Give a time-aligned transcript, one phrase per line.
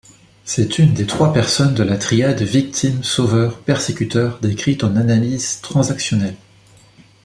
[0.45, 6.37] C'est une des trois personnes de la triade victime-sauveur-persécuteur décrite en analyse transactionnelle.